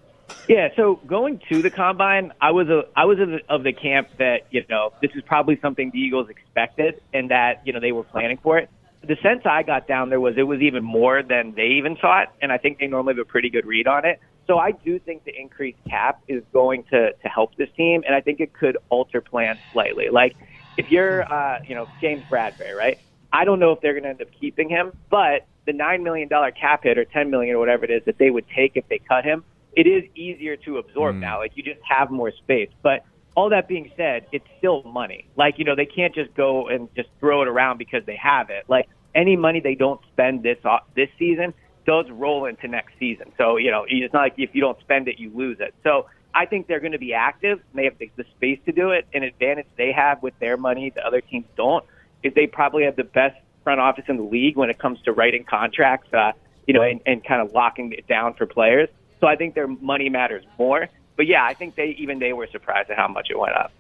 Yeah, 0.48 0.70
so 0.76 1.00
going 1.08 1.40
to 1.50 1.62
the 1.62 1.70
combine, 1.70 2.34
I 2.42 2.52
was 2.52 2.68
a 2.68 2.86
I 2.96 3.06
was 3.06 3.20
of 3.20 3.30
the, 3.30 3.40
of 3.48 3.64
the 3.64 3.74
camp 3.74 4.10
that 4.18 4.48
you 4.50 4.64
know 4.70 4.92
this 5.00 5.12
is 5.16 5.22
probably 5.24 5.60
something 5.62 5.92
the 5.92 6.00
Eagles 6.00 6.30
expected 6.30 7.00
and 7.14 7.30
that 7.30 7.62
you 7.66 7.74
know 7.74 7.80
they 7.80 7.92
were 7.92 8.04
planning 8.04 8.38
for 8.42 8.58
it 8.58 8.70
the 9.08 9.18
sense 9.22 9.42
I 9.46 9.64
got 9.64 9.88
down 9.88 10.10
there 10.10 10.20
was 10.20 10.36
it 10.38 10.44
was 10.44 10.62
even 10.62 10.84
more 10.84 11.24
than 11.24 11.54
they 11.56 11.68
even 11.78 11.96
thought, 11.96 12.34
and 12.42 12.52
I 12.52 12.58
think 12.58 12.80
they 12.80 12.88
normally 12.88 13.14
have 13.16 13.20
a 13.20 13.26
pretty 13.26 13.50
good 13.50 13.66
read 13.66 13.88
on 13.88 14.06
it. 14.06 14.20
So 14.48 14.60
I 14.60 14.72
do 14.72 15.00
think 15.00 15.24
the 15.24 15.36
increased 15.36 15.80
cap 15.90 16.22
is 16.28 16.44
going 16.54 16.84
to 16.92 17.14
to 17.14 17.28
help 17.28 17.56
this 17.56 17.70
team, 17.76 18.04
and 18.06 18.16
I 18.16 18.22
think 18.22 18.40
it 18.40 18.54
could 18.54 18.78
alter 18.90 19.22
plans 19.22 19.60
slightly. 19.74 20.10
Like 20.10 20.36
if 20.78 20.92
you're, 20.92 21.32
uh, 21.32 21.60
you 21.68 21.76
know, 21.76 21.88
James 22.02 22.24
Bradberry, 22.30 22.76
right? 22.76 23.00
I 23.32 23.46
don't 23.46 23.60
know 23.60 23.72
if 23.72 23.82
they're 23.82 23.94
going 23.94 24.04
to 24.04 24.10
end 24.10 24.22
up 24.22 24.28
keeping 24.40 24.70
him, 24.70 24.92
but 25.10 25.46
the 25.66 25.74
nine 25.74 26.04
million 26.04 26.28
dollar 26.28 26.52
cap 26.52 26.84
hit 26.84 26.98
or 26.98 27.06
ten 27.06 27.30
million 27.30 27.56
or 27.56 27.60
whatever 27.60 27.86
it 27.86 27.92
is 27.92 28.04
that 28.06 28.18
they 28.18 28.30
would 28.30 28.46
take 28.56 28.74
if 28.76 28.88
they 28.88 29.00
cut 29.00 29.26
him, 29.26 29.44
it 29.74 29.88
is 29.88 30.04
easier 30.16 30.56
to 30.58 30.78
absorb 30.78 31.16
mm. 31.16 31.20
now. 31.20 31.40
Like 31.40 31.54
you 31.56 31.64
just 31.64 31.82
have 31.84 32.12
more 32.12 32.32
space, 32.32 32.70
but 32.82 33.04
all 33.36 33.50
that 33.50 33.68
being 33.68 33.92
said, 33.98 34.26
it's 34.32 34.46
still 34.58 34.82
money. 34.84 35.28
Like, 35.36 35.60
you 35.60 35.66
know, 35.66 35.76
they 35.76 35.86
can't 35.86 36.16
just 36.16 36.34
go 36.36 36.70
and 36.70 36.88
just 36.96 37.10
throw 37.20 37.42
it 37.42 37.48
around 37.48 37.78
because 37.78 38.06
they 38.06 38.16
have 38.16 38.50
it. 38.50 38.64
Like, 38.70 38.88
any 39.16 39.36
money 39.36 39.60
they 39.60 39.76
don't 39.76 40.02
spend 40.12 40.44
this 40.44 40.58
this 40.96 41.10
season 41.18 41.54
does 41.86 42.06
roll 42.10 42.46
into 42.46 42.68
next 42.68 42.94
season. 43.00 43.32
So 43.38 43.58
you 43.58 43.72
know, 43.72 43.86
it's 43.88 44.14
not 44.14 44.22
like 44.22 44.34
if 44.38 44.54
you 44.54 44.62
don't 44.62 44.80
spend 44.82 45.08
it, 45.08 45.20
you 45.20 45.32
lose 45.34 45.58
it. 45.60 45.74
So 45.84 46.08
I 46.34 46.46
think 46.46 46.68
they're 46.68 46.80
going 46.80 46.92
to 46.92 47.00
be 47.00 47.14
active. 47.14 47.62
They 47.74 47.86
have 47.86 47.98
the, 47.98 48.12
the 48.18 48.26
space 48.36 48.60
to 48.66 48.72
do 48.72 48.92
it. 48.92 49.08
An 49.14 49.24
advantage 49.24 49.68
they 49.78 49.92
have 49.94 50.22
with 50.22 50.38
their 50.40 50.58
money 50.58 50.92
that 50.92 51.04
other 51.06 51.22
teams 51.22 51.46
don't 51.56 51.86
is 52.24 52.34
they 52.34 52.48
probably 52.48 52.84
have 52.84 52.96
the 52.96 53.04
best 53.04 53.38
front 53.64 53.80
office 53.80 54.06
in 54.08 54.18
the 54.18 54.24
league 54.24 54.58
when 54.58 54.70
it 54.70 54.78
comes 54.78 55.02
to 55.04 55.14
writing 55.14 55.46
contracts. 55.46 56.14
Uh, 56.14 56.34
you 56.68 56.74
know, 56.74 56.82
and, 56.82 57.02
and 57.06 57.24
kind 57.24 57.42
of 57.42 57.54
locking 57.54 57.94
it 57.94 58.08
down 58.08 58.34
for 58.34 58.46
players. 58.46 58.90
So 59.22 59.28
I 59.28 59.36
think 59.36 59.56
their 59.56 59.68
money 59.68 60.10
matters 60.10 60.44
more. 60.58 60.88
But 61.16 61.28
yeah, 61.28 61.44
I 61.44 61.54
think 61.54 61.76
they 61.76 61.96
even 62.00 62.20
they 62.20 62.34
were 62.34 62.48
surprised 62.48 62.90
at 62.90 62.98
how 62.98 63.08
much 63.08 63.28
it 63.30 63.40
went 63.40 63.56
up. 63.56 63.72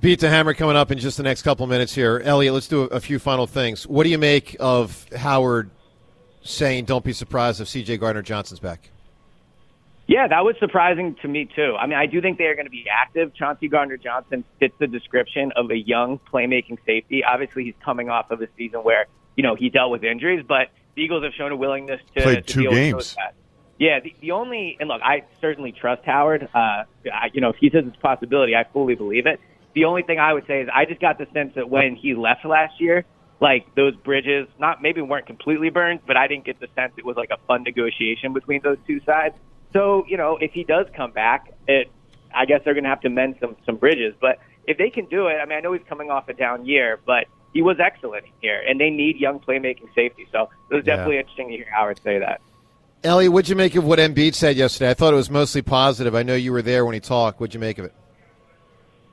Beat 0.00 0.20
the 0.20 0.28
Hammer 0.28 0.54
coming 0.54 0.76
up 0.76 0.90
in 0.90 0.98
just 0.98 1.16
the 1.16 1.22
next 1.22 1.42
couple 1.42 1.66
minutes 1.66 1.94
here. 1.94 2.20
Eliot, 2.24 2.54
let's 2.54 2.68
do 2.68 2.82
a, 2.82 2.86
a 2.86 3.00
few 3.00 3.18
final 3.18 3.46
things. 3.46 3.86
What 3.86 4.04
do 4.04 4.10
you 4.10 4.18
make 4.18 4.56
of 4.60 5.06
Howard 5.16 5.70
saying, 6.42 6.84
don't 6.84 7.04
be 7.04 7.12
surprised 7.12 7.60
if 7.60 7.68
CJ 7.68 7.98
Gardner 7.98 8.22
Johnson's 8.22 8.60
back? 8.60 8.90
Yeah, 10.06 10.26
that 10.26 10.42
was 10.42 10.56
surprising 10.58 11.16
to 11.20 11.28
me 11.28 11.48
too. 11.54 11.76
I 11.78 11.86
mean, 11.86 11.98
I 11.98 12.06
do 12.06 12.22
think 12.22 12.38
they 12.38 12.46
are 12.46 12.54
going 12.54 12.66
to 12.66 12.70
be 12.70 12.86
active. 12.90 13.34
Chauncey 13.34 13.68
Gardner 13.68 13.98
Johnson 13.98 14.42
fits 14.58 14.74
the 14.78 14.86
description 14.86 15.52
of 15.54 15.70
a 15.70 15.76
young 15.76 16.18
playmaking 16.32 16.78
safety. 16.86 17.22
Obviously, 17.22 17.64
he's 17.64 17.74
coming 17.84 18.08
off 18.08 18.30
of 18.30 18.40
a 18.40 18.48
season 18.56 18.80
where 18.80 19.06
you 19.36 19.42
know 19.42 19.54
he 19.54 19.68
dealt 19.68 19.90
with 19.90 20.04
injuries, 20.04 20.42
but 20.48 20.68
the 20.94 21.02
Eagles 21.02 21.24
have 21.24 21.34
shown 21.34 21.52
a 21.52 21.56
willingness 21.56 22.00
to 22.16 22.22
played 22.22 22.46
to 22.46 22.52
two 22.54 22.62
deal 22.62 22.70
games. 22.70 22.94
those 22.94 23.14
guys. 23.14 23.32
Yeah, 23.78 24.00
the, 24.00 24.14
the 24.20 24.30
only 24.30 24.78
and 24.80 24.88
look, 24.88 25.02
I 25.02 25.24
certainly 25.42 25.72
trust 25.72 26.06
Howard. 26.06 26.48
Uh, 26.54 26.58
I, 26.58 26.84
you 27.34 27.42
know, 27.42 27.50
if 27.50 27.56
he 27.56 27.68
says 27.68 27.84
it's 27.86 27.96
a 27.96 28.00
possibility, 28.00 28.56
I 28.56 28.64
fully 28.64 28.94
believe 28.94 29.26
it. 29.26 29.38
The 29.78 29.84
only 29.84 30.02
thing 30.02 30.18
I 30.18 30.32
would 30.32 30.44
say 30.48 30.60
is 30.62 30.68
I 30.74 30.86
just 30.86 31.00
got 31.00 31.18
the 31.18 31.26
sense 31.32 31.54
that 31.54 31.70
when 31.70 31.94
he 31.94 32.12
left 32.16 32.44
last 32.44 32.80
year, 32.80 33.04
like 33.40 33.72
those 33.76 33.94
bridges, 33.94 34.48
not 34.58 34.82
maybe 34.82 35.00
weren't 35.00 35.26
completely 35.26 35.70
burned, 35.70 36.00
but 36.04 36.16
I 36.16 36.26
didn't 36.26 36.46
get 36.46 36.58
the 36.58 36.66
sense 36.74 36.94
it 36.96 37.04
was 37.04 37.16
like 37.16 37.30
a 37.30 37.36
fun 37.46 37.62
negotiation 37.62 38.32
between 38.32 38.60
those 38.64 38.78
two 38.88 39.00
sides. 39.06 39.36
So 39.72 40.04
you 40.08 40.16
know, 40.16 40.36
if 40.40 40.50
he 40.50 40.64
does 40.64 40.86
come 40.96 41.12
back, 41.12 41.52
it 41.68 41.92
I 42.34 42.44
guess 42.44 42.62
they're 42.64 42.74
going 42.74 42.82
to 42.82 42.90
have 42.90 43.02
to 43.02 43.08
mend 43.08 43.36
some 43.40 43.54
some 43.64 43.76
bridges. 43.76 44.16
But 44.20 44.38
if 44.66 44.78
they 44.78 44.90
can 44.90 45.04
do 45.04 45.28
it, 45.28 45.34
I 45.34 45.44
mean, 45.44 45.56
I 45.56 45.60
know 45.60 45.72
he's 45.74 45.86
coming 45.88 46.10
off 46.10 46.28
a 46.28 46.32
down 46.32 46.66
year, 46.66 46.98
but 47.06 47.26
he 47.54 47.62
was 47.62 47.76
excellent 47.78 48.24
here, 48.42 48.60
and 48.68 48.80
they 48.80 48.90
need 48.90 49.18
young 49.20 49.38
playmaking 49.38 49.94
safety. 49.94 50.26
So 50.32 50.48
it 50.72 50.74
was 50.74 50.84
Yeah. 50.84 50.96
definitely 50.96 51.18
interesting 51.18 51.50
to 51.50 51.54
hear 51.54 51.66
Howard 51.72 52.00
say 52.02 52.18
that. 52.18 52.40
Eliot, 53.04 53.30
what'd 53.32 53.48
you 53.48 53.54
make 53.54 53.76
of 53.76 53.84
what 53.84 54.00
Embiid 54.00 54.34
said 54.34 54.56
yesterday? 54.56 54.90
I 54.90 54.94
thought 54.94 55.12
it 55.12 55.16
was 55.16 55.30
mostly 55.30 55.62
positive. 55.62 56.16
I 56.16 56.24
know 56.24 56.34
you 56.34 56.50
were 56.50 56.62
there 56.62 56.84
when 56.84 56.94
he 56.94 57.00
talked. 57.00 57.38
What'd 57.38 57.54
you 57.54 57.60
make 57.60 57.78
of 57.78 57.84
it? 57.84 57.94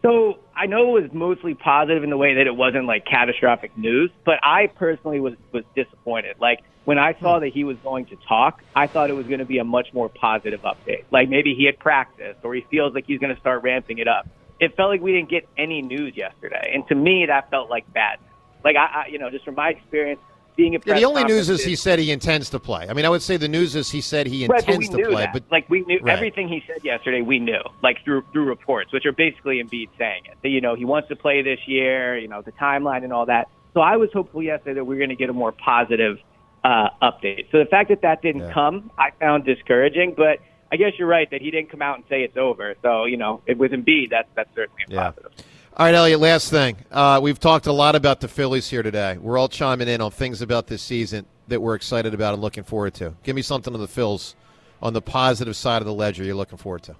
So 0.05 0.37
I 0.55 0.67
know 0.67 0.95
it 0.95 1.01
was 1.01 1.13
mostly 1.13 1.55
positive 1.55 2.03
in 2.03 2.11
the 2.11 2.17
way 2.17 2.35
that 2.35 2.45
it 2.45 2.55
wasn't 2.55 2.85
like 2.85 3.05
catastrophic 3.05 3.75
news, 3.75 4.11
but 4.23 4.35
I 4.43 4.67
personally 4.67 5.19
was 5.19 5.33
was 5.51 5.63
disappointed. 5.75 6.35
Like 6.39 6.59
when 6.83 6.99
I 6.99 7.17
saw 7.19 7.39
hmm. 7.39 7.45
that 7.45 7.53
he 7.53 7.63
was 7.63 7.77
going 7.77 8.05
to 8.07 8.15
talk, 8.27 8.61
I 8.75 8.85
thought 8.85 9.09
it 9.09 9.13
was 9.13 9.25
going 9.25 9.39
to 9.39 9.45
be 9.45 9.57
a 9.57 9.63
much 9.63 9.87
more 9.93 10.07
positive 10.07 10.61
update. 10.61 11.05
Like 11.09 11.27
maybe 11.27 11.55
he 11.55 11.65
had 11.65 11.79
practiced 11.79 12.41
or 12.43 12.53
he 12.53 12.63
feels 12.69 12.93
like 12.93 13.07
he's 13.07 13.19
going 13.19 13.33
to 13.33 13.41
start 13.41 13.63
ramping 13.63 13.97
it 13.97 14.07
up. 14.07 14.29
It 14.59 14.75
felt 14.77 14.91
like 14.91 15.01
we 15.01 15.11
didn't 15.11 15.29
get 15.29 15.49
any 15.57 15.81
news 15.81 16.15
yesterday, 16.15 16.71
and 16.71 16.87
to 16.87 16.95
me 16.95 17.25
that 17.25 17.49
felt 17.49 17.71
like 17.71 17.91
bad. 17.91 18.19
Like 18.63 18.75
I, 18.75 18.85
I 18.85 19.07
you 19.07 19.17
know, 19.17 19.31
just 19.31 19.43
from 19.43 19.55
my 19.55 19.69
experience 19.69 20.21
being 20.55 20.75
a 20.75 20.79
Yeah, 20.85 20.95
the 20.95 21.05
only 21.05 21.23
news 21.23 21.49
is 21.49 21.63
he 21.63 21.75
said 21.75 21.99
he 21.99 22.11
intends 22.11 22.49
to 22.51 22.59
play. 22.59 22.87
I 22.89 22.93
mean, 22.93 23.05
I 23.05 23.09
would 23.09 23.21
say 23.21 23.37
the 23.37 23.47
news 23.47 23.75
is 23.75 23.89
he 23.91 24.01
said 24.01 24.27
he 24.27 24.47
Right, 24.47 24.61
intends 24.61 24.89
to 24.89 24.97
play. 24.97 25.23
that. 25.23 25.33
But 25.33 25.43
like 25.51 25.69
we 25.69 25.81
knew 25.81 25.99
Right. 26.01 26.13
everything 26.13 26.47
he 26.47 26.63
said 26.67 26.83
yesterday. 26.83 27.21
We 27.21 27.39
knew, 27.39 27.61
like 27.81 27.97
through 28.03 28.23
through 28.31 28.45
reports, 28.45 28.91
which 28.93 29.05
are 29.05 29.11
basically 29.11 29.61
Embiid 29.63 29.89
saying 29.97 30.23
it. 30.25 30.37
That 30.43 30.49
you 30.49 30.61
know 30.61 30.75
he 30.75 30.85
wants 30.85 31.09
to 31.09 31.15
play 31.15 31.41
this 31.41 31.59
year. 31.67 32.17
You 32.17 32.27
know 32.27 32.41
the 32.41 32.51
timeline 32.53 33.03
and 33.03 33.11
all 33.13 33.25
that. 33.27 33.47
So 33.73 33.81
I 33.81 33.97
was 33.97 34.09
hopeful 34.13 34.41
yesterday 34.41 34.75
that 34.75 34.85
we 34.85 34.95
were 34.95 34.99
going 34.99 35.09
to 35.09 35.15
get 35.17 35.29
a 35.29 35.33
more 35.33 35.51
positive 35.51 36.17
uh, 36.63 36.89
update. 37.01 37.51
So 37.51 37.59
the 37.59 37.65
fact 37.69 37.89
that 37.89 38.01
that 38.01 38.21
didn't 38.21 38.41
Yeah. 38.47 38.53
come, 38.53 38.89
I 38.97 39.11
found 39.19 39.45
discouraging. 39.45 40.13
But 40.17 40.39
I 40.71 40.77
guess 40.77 40.93
you're 40.97 41.07
right 41.07 41.29
that 41.29 41.41
he 41.41 41.51
didn't 41.51 41.69
come 41.69 41.81
out 41.81 41.97
and 41.97 42.05
say 42.09 42.23
it's 42.23 42.37
over. 42.37 42.75
So 42.81 43.05
you 43.05 43.17
know, 43.17 43.41
it, 43.45 43.57
with 43.57 43.71
Embiid, 43.71 44.09
that's 44.09 44.29
that's 44.35 44.49
certainly 44.55 44.83
a 44.89 44.93
Yeah. 44.93 45.03
positive. 45.11 45.31
All 45.77 45.85
right, 45.85 45.93
Eliot, 45.95 46.21
last 46.21 46.49
thing. 46.51 46.77
Uh, 46.89 47.19
we've 47.21 47.39
talked 47.39 47.67
a 47.67 47.71
lot 47.73 47.95
about 47.95 48.21
the 48.21 48.29
Phillies 48.29 48.69
here 48.69 48.81
today. 48.81 49.17
We're 49.17 49.37
all 49.37 49.49
chiming 49.49 49.89
in 49.89 49.99
on 49.99 50.09
things 50.09 50.41
about 50.41 50.67
this 50.67 50.81
season 50.81 51.25
that 51.49 51.61
we're 51.61 51.75
excited 51.75 52.13
about 52.13 52.33
and 52.33 52.41
looking 52.41 52.63
forward 52.63 52.93
to. 52.95 53.13
Give 53.23 53.35
me 53.35 53.41
something 53.41 53.73
on 53.73 53.81
the 53.81 53.87
Phils 53.87 54.35
on 54.81 54.93
the 54.93 55.01
positive 55.01 55.55
side 55.55 55.81
of 55.81 55.85
the 55.85 55.93
ledger 55.93 56.23
you're 56.23 56.33
looking 56.35 56.57
forward 56.57 56.83
to. 56.83 56.95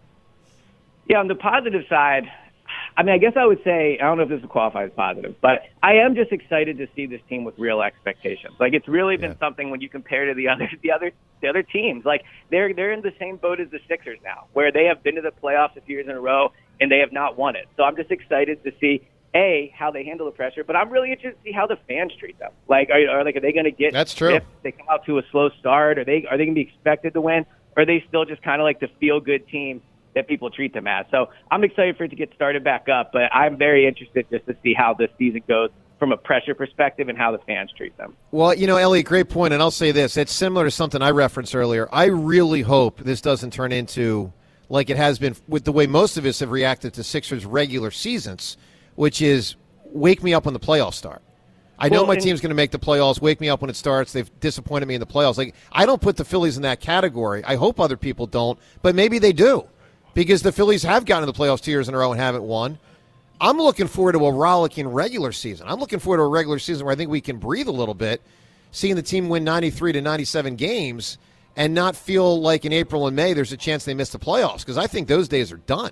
Yeah, 1.08 1.20
on 1.20 1.27
the 1.29 1.36
positive 1.36 1.84
side, 1.88 2.24
I 2.98 3.03
mean, 3.03 3.15
I 3.15 3.17
guess 3.17 3.34
I 3.38 3.46
would 3.46 3.63
say 3.63 3.98
I 3.98 4.03
don't 4.05 4.17
know 4.17 4.24
if 4.24 4.29
this 4.29 4.41
would 4.41 4.50
qualify 4.50 4.84
as 4.86 4.91
positive, 4.91 5.36
but 5.39 5.62
I 5.82 5.94
am 5.94 6.13
just 6.15 6.34
excited 6.34 6.77
to 6.79 6.88
see 6.98 7.05
this 7.05 7.22
team 7.29 7.46
with 7.46 7.58
real 7.58 7.82
expectations. 7.82 8.55
Like 8.60 8.74
it's 8.74 8.88
really 8.89 9.15
been 9.15 9.32
Yeah. 9.32 9.38
something 9.39 9.70
when 9.70 9.79
you 9.79 9.88
compare 9.88 10.25
to 10.25 10.34
the 10.34 10.50
other 10.50 10.70
the 10.84 10.91
other 10.91 11.12
the 11.41 11.48
other 11.48 11.63
teams. 11.63 12.03
Like 12.03 12.24
they're 12.51 12.74
they're 12.74 12.91
in 12.91 13.01
the 13.01 13.13
same 13.20 13.38
boat 13.38 13.62
as 13.62 13.70
the 13.70 13.79
Sixers 13.88 14.20
now, 14.24 14.48
where 14.53 14.72
they 14.72 14.86
have 14.86 15.01
been 15.03 15.15
to 15.15 15.22
the 15.22 15.32
playoffs 15.32 15.77
a 15.77 15.82
few 15.82 15.96
years 15.98 16.08
in 16.10 16.15
a 16.15 16.20
row 16.20 16.51
and 16.79 16.91
they 16.91 17.00
have 17.00 17.12
not 17.12 17.38
won 17.38 17.55
it. 17.55 17.67
So 17.77 17.84
I'm 17.84 17.96
just 17.96 18.12
excited 18.12 18.63
to 18.63 18.72
see 18.79 19.08
a 19.36 19.74
how 19.77 19.91
they 19.91 20.03
handle 20.03 20.25
the 20.25 20.32
pressure, 20.32 20.63
but 20.63 20.75
I'm 20.75 20.89
really 20.89 21.12
interested 21.12 21.38
to 21.38 21.50
see 21.50 21.51
how 21.51 21.67
the 21.67 21.77
fans 21.88 22.13
treat 22.17 22.39
them. 22.39 22.51
Like 22.67 22.89
are, 22.89 23.20
are 23.20 23.25
like 23.25 23.36
are 23.36 23.41
they 23.41 23.51
going 23.51 23.65
to 23.65 23.72
get 23.72 23.94
That's 23.94 24.13
true. 24.13 24.36
if 24.36 24.44
they 24.63 24.72
come 24.72 24.88
out 24.89 25.05
to 25.05 25.20
a 25.20 25.24
slow 25.32 25.50
start? 25.60 26.00
Are 26.00 26.05
they 26.05 26.25
are 26.29 26.38
they 26.38 26.46
going 26.46 26.55
to 26.55 26.63
be 26.63 26.70
expected 26.70 27.13
to 27.13 27.22
win? 27.22 27.46
Or 27.75 27.84
are 27.84 27.86
they 27.86 28.03
still 28.08 28.25
just 28.25 28.41
kind 28.41 28.62
of 28.62 28.65
like 28.65 28.79
the 28.79 28.88
feel 29.00 29.20
good 29.20 29.48
team 29.50 29.82
that 30.15 30.27
people 30.29 30.50
treat 30.50 30.74
them 30.74 30.88
as? 30.88 31.05
So 31.12 31.29
I'm 31.51 31.63
excited 31.65 31.98
for 31.98 32.05
it 32.05 32.10
to 32.10 32.15
get 32.15 32.34
started 32.34 32.63
back 32.63 32.88
up, 32.88 33.12
but 33.12 33.24
I'm 33.34 33.58
very 33.58 33.86
interested 33.86 34.25
just 34.32 34.46
to 34.46 34.55
see 34.63 34.74
how 34.74 34.94
this 34.94 35.10
season 35.17 35.44
goes 35.48 35.70
from 36.00 36.12
a 36.12 36.17
pressure 36.17 36.55
perspective 36.55 37.10
and 37.10 37.17
how 37.17 37.32
the 37.32 37.38
fans 37.39 37.72
treat 37.75 37.96
them. 37.98 38.15
Well, 38.32 38.53
you 38.53 38.67
know, 38.67 38.77
Eliot, 38.77 39.05
great 39.05 39.29
point, 39.29 39.53
and 39.53 39.62
I'll 39.62 39.72
say 39.72 39.91
this: 39.91 40.15
it's 40.15 40.32
similar 40.32 40.65
to 40.65 40.72
something 40.72 41.01
I 41.01 41.10
referenced 41.12 41.55
earlier. 41.55 41.89
I 41.91 42.05
really 42.05 42.62
hope 42.62 43.00
this 43.00 43.22
doesn't 43.22 43.51
turn 43.51 43.72
into 43.74 44.32
like 44.69 44.89
it 44.89 44.98
has 44.98 45.19
been 45.19 45.36
with 45.48 45.63
the 45.63 45.72
way 45.72 45.88
most 45.88 46.17
of 46.17 46.25
us 46.25 46.39
have 46.39 46.51
reacted 46.51 46.93
to 46.95 47.03
Sixers 47.03 47.45
regular 47.45 47.91
seasons, 47.91 48.57
which 48.95 49.22
is 49.22 49.55
wake 49.86 50.24
me 50.24 50.34
up 50.34 50.45
when 50.45 50.53
the 50.53 50.60
playoffs 50.60 50.95
start. 50.95 51.22
I 51.77 51.89
know 51.89 52.03
Well, 52.03 52.07
my 52.07 52.15
team's 52.15 52.39
going 52.39 52.51
to 52.51 52.55
make 52.55 52.72
the 52.72 52.79
playoffs. 52.79 53.19
Wake 53.19 53.41
me 53.41 53.50
up 53.50 53.62
when 53.62 53.69
it 53.69 53.75
starts. 53.75 54.13
They've 54.13 54.29
disappointed 54.39 54.86
me 54.88 54.95
in 54.95 55.01
the 55.01 55.05
playoffs. 55.05 55.38
Like 55.38 55.55
I 55.72 55.86
don't 55.86 56.01
put 56.01 56.17
the 56.17 56.25
Phillies 56.25 56.55
in 56.55 56.63
that 56.63 56.79
category. 56.79 57.43
I 57.43 57.55
hope 57.55 57.79
other 57.79 57.98
people 57.98 58.27
don't, 58.27 58.57
but 58.81 58.95
maybe 58.95 59.19
they 59.19 59.34
do, 59.34 59.65
because 60.13 60.41
the 60.41 60.51
Phillies 60.51 60.84
have 60.84 61.05
gotten 61.05 61.27
to 61.27 61.31
the 61.31 61.38
playoffs 61.38 61.62
two 61.62 61.72
years 61.72 61.89
in 61.89 61.95
a 61.95 61.98
row 61.98 62.12
and 62.12 62.19
haven't 62.19 62.43
won. 62.43 62.79
I'm 63.41 63.57
looking 63.57 63.88
forward 63.88 64.13
to 64.13 64.25
a 64.25 64.31
rollicking 64.31 64.88
regular 64.88 65.34
season. 65.34 65.67
I'm 65.67 65.79
looking 65.79 66.00
forward 66.00 66.17
to 66.17 66.24
a 66.24 66.27
regular 66.27 66.57
season 66.57 66.86
where 66.86 66.93
I 66.93 66.95
think 66.95 67.12
we 67.12 67.19
can 67.19 67.38
breathe 67.38 67.67
a 67.67 67.72
little 67.72 67.93
bit, 67.93 68.22
seeing 68.72 68.95
the 68.95 69.01
team 69.01 69.27
win 69.27 69.43
93 69.43 69.91
to 69.91 70.01
97 70.01 70.55
games 70.55 71.17
and 71.55 71.74
not 71.74 71.95
feel 71.95 72.39
like 72.41 72.65
in 72.65 72.74
April 72.74 73.07
and 73.07 73.15
May 73.15 73.33
there's 73.33 73.51
a 73.51 73.57
chance 73.57 73.85
they 73.85 73.93
miss 73.93 74.09
the 74.09 74.19
playoffs 74.19 74.59
because 74.59 74.77
I 74.77 74.88
think 74.88 75.07
those 75.07 75.27
days 75.27 75.51
are 75.51 75.57
done. 75.57 75.91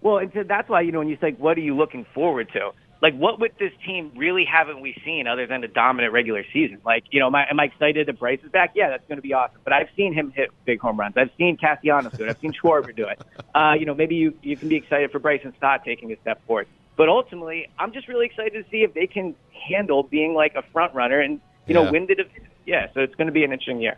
Well, 0.00 0.18
and 0.18 0.30
so 0.32 0.42
that's 0.44 0.68
why 0.68 0.80
you 0.82 0.92
know 0.92 0.98
when 1.00 1.08
you 1.08 1.18
say 1.20 1.32
what 1.32 1.56
are 1.56 1.60
you 1.62 1.76
looking 1.76 2.06
forward 2.14 2.50
to? 2.52 2.70
Like 3.00 3.14
what 3.16 3.38
with 3.38 3.52
this 3.58 3.70
team 3.86 4.10
really 4.16 4.44
haven't 4.44 4.80
we 4.80 5.00
seen 5.04 5.28
other 5.28 5.46
than 5.46 5.62
a 5.62 5.68
dominant 5.68 6.12
regular 6.12 6.44
season? 6.52 6.78
Like 6.84 7.04
you 7.10 7.20
know, 7.20 7.26
am 7.26 7.34
I, 7.36 7.48
am 7.48 7.60
I 7.60 7.64
excited 7.64 8.08
that 8.08 8.18
Bryce 8.18 8.40
is 8.44 8.50
back? 8.50 8.72
Yeah, 8.74 8.90
that's 8.90 9.06
going 9.06 9.18
to 9.18 9.22
be 9.22 9.32
awesome. 9.34 9.60
But 9.62 9.72
I've 9.72 9.88
seen 9.96 10.12
him 10.12 10.32
hit 10.32 10.50
big 10.64 10.80
home 10.80 10.98
runs. 10.98 11.16
I've 11.16 11.30
seen 11.38 11.56
Castellanos 11.56 12.12
do 12.14 12.24
it. 12.24 12.30
I've 12.30 12.38
seen 12.40 12.52
Schwarber 12.52 12.94
do 12.94 13.06
it. 13.06 13.20
Uh, 13.54 13.74
you 13.78 13.86
know, 13.86 13.94
maybe 13.94 14.16
you 14.16 14.34
you 14.42 14.56
can 14.56 14.68
be 14.68 14.74
excited 14.76 15.12
for 15.12 15.20
Bryce 15.20 15.40
and 15.44 15.54
Stott 15.56 15.84
taking 15.84 16.12
a 16.12 16.16
step 16.22 16.44
forward. 16.46 16.66
But 16.96 17.08
ultimately, 17.08 17.68
I'm 17.78 17.92
just 17.92 18.08
really 18.08 18.26
excited 18.26 18.64
to 18.64 18.68
see 18.70 18.82
if 18.82 18.94
they 18.94 19.06
can 19.06 19.36
handle 19.68 20.02
being 20.02 20.34
like 20.34 20.56
a 20.56 20.62
front 20.72 20.92
runner 20.94 21.20
and 21.20 21.34
you 21.68 21.74
Yeah. 21.76 21.84
know 21.84 21.92
win 21.92 22.06
the 22.06 22.16
division. 22.16 22.48
Yeah, 22.66 22.88
so 22.94 23.00
it's 23.00 23.14
going 23.14 23.28
to 23.28 23.32
be 23.32 23.44
an 23.44 23.52
interesting 23.52 23.80
year. 23.80 23.96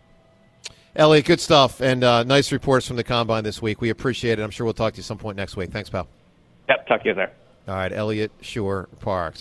Eliot, 0.96 1.24
good 1.24 1.40
stuff 1.40 1.80
and 1.80 2.02
uh, 2.02 2.24
nice 2.24 2.50
reports 2.50 2.86
from 2.86 2.96
the 2.96 3.04
combine 3.04 3.44
this 3.44 3.62
week. 3.62 3.80
We 3.80 3.90
appreciate 3.90 4.38
it. 4.38 4.42
I'm 4.42 4.50
sure 4.50 4.64
we'll 4.64 4.74
talk 4.74 4.94
to 4.94 4.96
you 4.96 5.02
some 5.02 5.18
point 5.18 5.36
next 5.36 5.56
week. 5.56 5.70
Thanks, 5.70 5.88
pal. 5.88 6.08
Yep, 6.68 6.86
talk 6.88 7.02
to 7.02 7.08
you 7.08 7.14
there. 7.14 7.32
All 7.68 7.74
right, 7.74 7.92
Elliot 7.92 8.32
Shore 8.40 8.88
Parks. 9.00 9.38